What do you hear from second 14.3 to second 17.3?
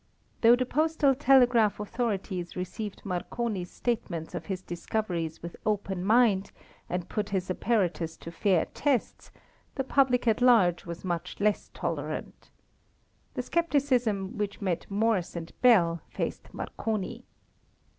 which met Morse and Bell faced Marconi.